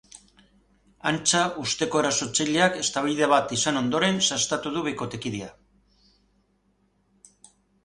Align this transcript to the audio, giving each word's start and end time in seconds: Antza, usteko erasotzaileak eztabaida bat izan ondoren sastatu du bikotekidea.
Antza, 1.09 1.41
usteko 1.63 2.01
erasotzaileak 2.03 2.79
eztabaida 2.85 3.29
bat 3.35 3.53
izan 3.59 3.79
ondoren 3.83 4.19
sastatu 4.31 4.75
du 4.79 4.85
bikotekidea. 4.89 5.53